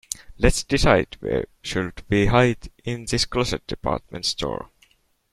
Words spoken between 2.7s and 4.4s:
in this closed department